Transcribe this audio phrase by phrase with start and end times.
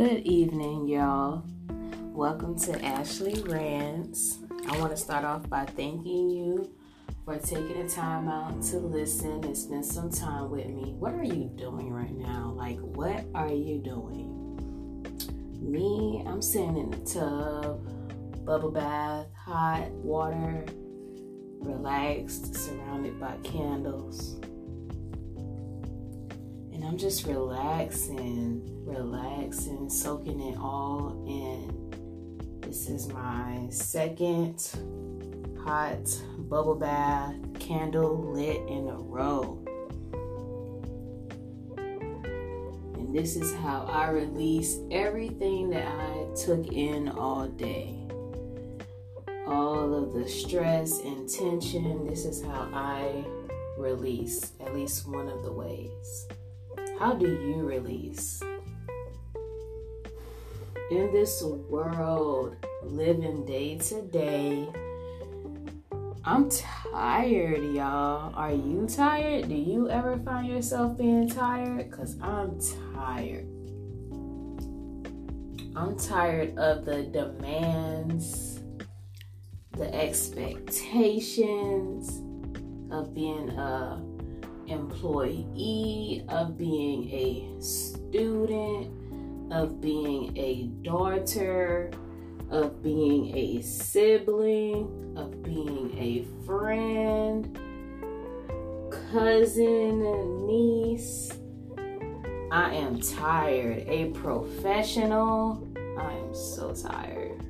[0.00, 1.44] Good evening, y'all.
[2.14, 4.38] Welcome to Ashley Rants.
[4.66, 6.72] I want to start off by thanking you
[7.26, 10.94] for taking the time out to listen and spend some time with me.
[10.98, 12.54] What are you doing right now?
[12.56, 14.56] Like, what are you doing?
[15.60, 20.64] Me, I'm sitting in the tub, bubble bath, hot water,
[21.60, 24.40] relaxed, surrounded by candles.
[26.90, 32.60] I'm just relaxing, relaxing, soaking it all in.
[32.62, 34.56] This is my second
[35.62, 36.04] hot
[36.36, 39.64] bubble bath candle lit in a row.
[42.98, 47.94] And this is how I release everything that I took in all day.
[49.46, 53.24] All of the stress and tension, this is how I
[53.78, 56.26] release, at least one of the ways.
[57.00, 58.42] How do you release?
[60.90, 64.68] In this world, living day to day,
[66.26, 68.34] I'm tired, y'all.
[68.34, 69.48] Are you tired?
[69.48, 71.90] Do you ever find yourself being tired?
[71.90, 72.60] Because I'm
[72.94, 73.48] tired.
[75.74, 78.60] I'm tired of the demands,
[79.72, 82.20] the expectations
[82.92, 84.09] of being a
[84.70, 88.88] employee, of being a student,
[89.52, 91.90] of being a daughter,
[92.50, 97.58] of being a sibling, of being a friend,
[99.12, 101.32] cousin, niece.
[102.52, 103.84] I am tired.
[103.86, 105.68] A professional.
[105.98, 107.40] I am so tired.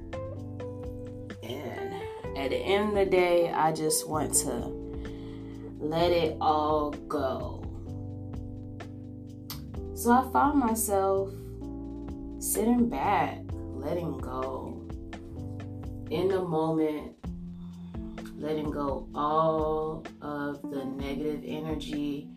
[1.43, 1.95] And
[2.37, 4.80] at the end of the day, I just want to
[5.81, 7.65] let it all go.
[9.95, 11.31] So I found myself
[12.39, 14.87] sitting back, letting go,
[16.11, 17.15] in the moment,
[18.37, 22.29] letting go all of the negative energy,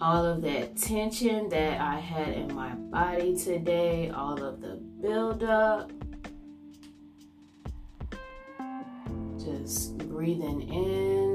[0.00, 5.92] all of that tension that I had in my body today, all of the buildup.
[9.38, 11.31] Just breathing in.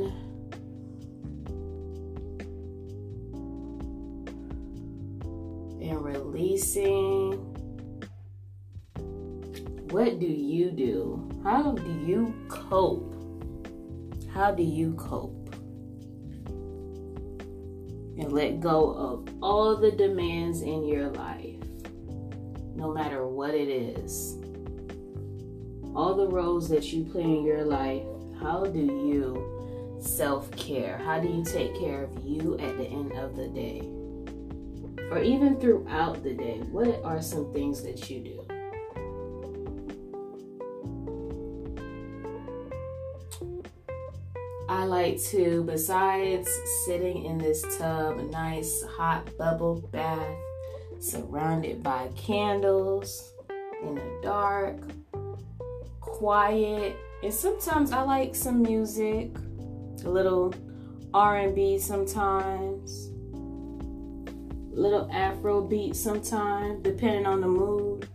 [9.91, 11.29] What do you do?
[11.43, 13.13] How do you cope?
[14.33, 15.53] How do you cope?
[18.19, 21.61] And let go of all the demands in your life,
[22.75, 24.37] no matter what it is.
[25.95, 28.03] All the roles that you play in your life,
[28.39, 30.97] how do you self care?
[30.97, 34.06] How do you take care of you at the end of the day?
[35.09, 38.45] Or even throughout the day, what are some things that you do?
[44.69, 46.49] I like to, besides
[46.85, 50.37] sitting in this tub, a nice hot bubble bath,
[50.99, 53.31] surrounded by candles
[53.81, 54.77] in the dark,
[56.01, 59.31] quiet, and sometimes I like some music,
[60.03, 60.53] a little
[61.13, 63.06] R&B sometimes,
[64.77, 68.07] little Afro beat sometimes, depending on the mood.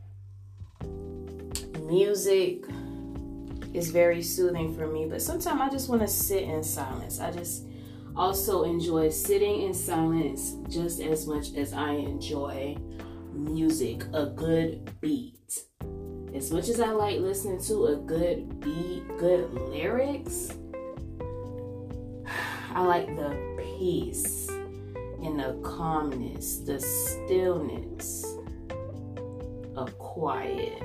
[1.87, 2.65] Music
[3.75, 7.19] is very soothing for me, but sometimes I just want to sit in silence.
[7.19, 7.67] I just
[8.15, 12.77] also enjoy sitting in silence just as much as I enjoy
[13.33, 15.65] music, a good beat.
[16.35, 20.57] As much as I like listening to a good beat, good lyrics,
[22.75, 23.37] I like the
[23.79, 24.49] peace
[25.25, 28.25] and the calmness, the stillness
[29.77, 30.83] of quiet.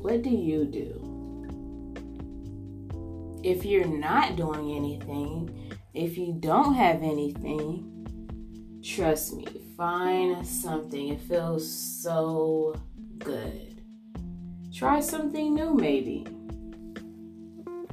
[0.00, 1.02] What do you do?
[3.42, 9.46] If you're not doing anything, if you don't have anything, trust me,
[9.76, 11.08] find something.
[11.08, 12.80] It feels so
[13.18, 13.75] good.
[14.76, 16.26] Try something new, maybe.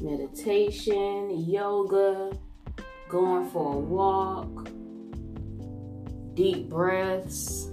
[0.02, 2.38] Meditation, yoga,
[3.08, 4.68] going for a walk,
[6.34, 7.70] deep breaths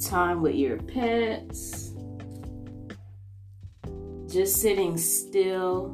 [0.00, 1.92] time with your pets,
[4.26, 5.86] just sitting still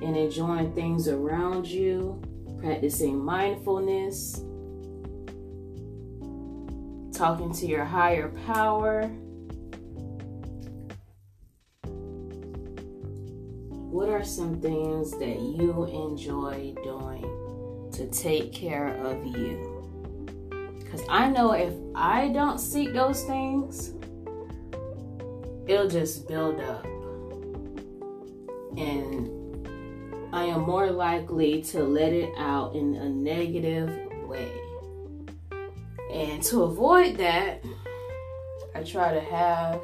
[0.00, 2.22] and enjoying things around you,
[2.60, 4.44] practicing mindfulness,
[7.20, 9.10] talking to your higher power.
[13.90, 20.48] what are some things that you enjoy doing to take care of you?
[20.78, 23.92] Because I know if I don't seek those things,
[25.66, 26.86] it'll just build up.
[28.78, 29.28] And
[30.32, 33.90] I am more likely to let it out in a negative
[34.26, 34.69] way.
[36.20, 37.64] And to avoid that,
[38.74, 39.80] I try to have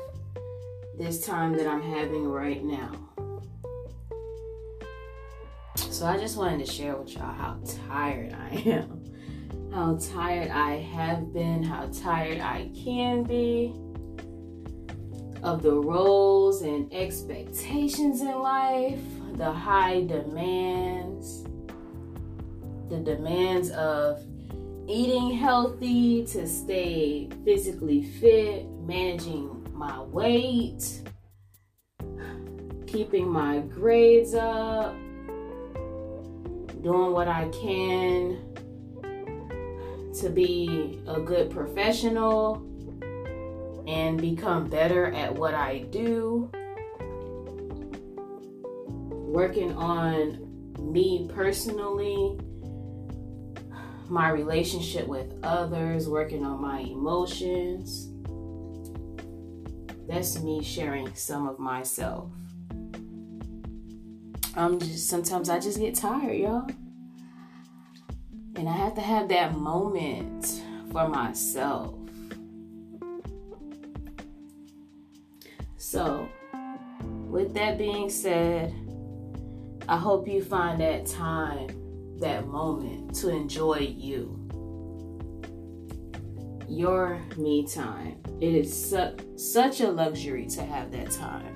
[0.98, 2.92] this time that I'm having right now.
[5.76, 9.02] So I just wanted to share with y'all how tired I am.
[9.72, 13.72] How tired I have been, how tired I can be
[15.42, 19.00] of the roles and expectations in life,
[19.36, 21.44] the high demands,
[22.90, 24.22] the demands of
[24.88, 31.02] eating healthy to stay physically fit, managing my weight,
[32.86, 34.94] keeping my grades up,
[36.82, 38.54] doing what I can
[40.20, 42.62] to be a good professional
[43.86, 46.50] and become better at what I do.
[48.98, 50.38] Working on
[50.80, 52.38] me personally,
[54.10, 58.10] my relationship with others, working on my emotions.
[60.08, 62.30] That's me sharing some of myself.
[64.54, 66.66] I'm just sometimes I just get tired, y'all.
[68.54, 71.94] And I have to have that moment for myself.
[75.76, 76.28] So,
[77.28, 78.74] with that being said,
[79.88, 81.68] I hope you find that time,
[82.20, 84.42] that moment to enjoy you.
[86.68, 88.18] Your me time.
[88.40, 91.52] It is su- such a luxury to have that time.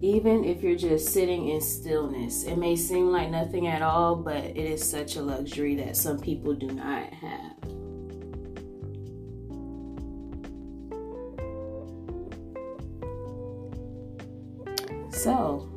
[0.00, 4.44] Even if you're just sitting in stillness, it may seem like nothing at all, but
[4.44, 7.54] it is such a luxury that some people do not have.
[15.10, 15.73] So,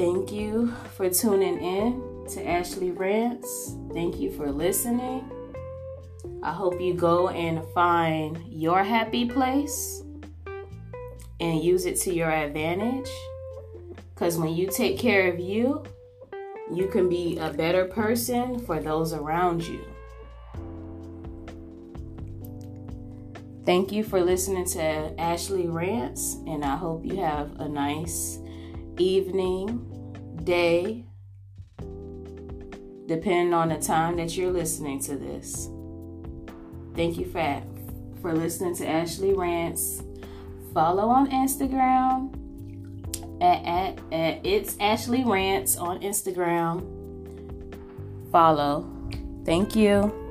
[0.00, 3.76] thank you for tuning in to Ashley Rants.
[3.92, 5.30] Thank you for listening.
[6.42, 10.02] I hope you go and find your happy place
[11.38, 13.10] and use it to your advantage.
[14.14, 15.84] Because when you take care of you,
[16.72, 19.84] you can be a better person for those around you.
[23.66, 28.38] Thank you for listening to Ashley Rants, and I hope you have a nice
[28.98, 29.89] evening,
[30.50, 31.04] day,
[33.06, 35.68] depending on the time that you're listening to this.
[36.96, 37.62] Thank you for,
[38.20, 40.02] for listening to Ashley Rants.
[40.74, 42.34] Follow on Instagram
[43.40, 46.82] at, at, at It's Ashley Rants on Instagram.
[48.32, 48.90] Follow.
[49.44, 50.29] Thank you.